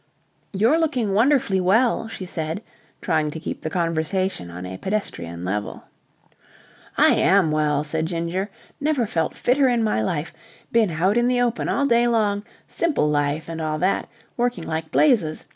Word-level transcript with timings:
"You're 0.51 0.79
looking 0.79 1.13
wonderfully 1.13 1.61
well," 1.61 2.07
she 2.07 2.25
said 2.25 2.63
trying 3.03 3.29
to 3.29 3.39
keep 3.39 3.61
the 3.61 3.69
conversation 3.69 4.49
on 4.49 4.65
a 4.65 4.77
pedestrian 4.79 5.45
level. 5.45 5.83
"I 6.97 7.13
am 7.13 7.51
well," 7.51 7.83
said 7.83 8.07
Ginger. 8.07 8.49
"Never 8.79 9.05
felt 9.05 9.35
fitter 9.37 9.67
in 9.67 9.83
my 9.83 10.01
life. 10.01 10.33
Been 10.71 10.89
out 10.89 11.17
in 11.17 11.27
the 11.27 11.39
open 11.39 11.69
all 11.69 11.85
day 11.85 12.07
long... 12.07 12.43
simple 12.67 13.07
life 13.07 13.47
and 13.47 13.61
all 13.61 13.77
that... 13.77 14.09
working 14.37 14.65
like 14.65 14.89
blazes. 14.89 15.45